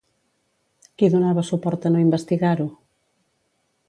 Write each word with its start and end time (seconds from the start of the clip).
Qui 1.01 1.09
donava 1.15 1.43
suport 1.49 1.85
a 1.89 1.91
no 1.97 2.01
investigar-ho? 2.05 2.65